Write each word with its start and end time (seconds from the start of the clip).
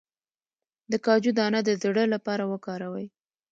د 0.91 0.93
کاجو 1.05 1.31
دانه 1.39 1.59
د 1.67 1.69
زړه 1.83 2.03
لپاره 2.13 2.43
وکاروئ 2.51 3.07